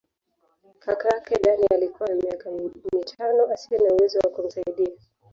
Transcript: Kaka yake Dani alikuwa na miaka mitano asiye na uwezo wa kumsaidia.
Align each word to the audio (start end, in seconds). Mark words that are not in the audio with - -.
Kaka 0.79 1.09
yake 1.09 1.39
Dani 1.43 1.67
alikuwa 1.71 2.09
na 2.09 2.15
miaka 2.15 2.51
mitano 2.93 3.47
asiye 3.53 3.79
na 3.81 3.93
uwezo 3.93 4.19
wa 4.19 4.29
kumsaidia. 4.29 4.97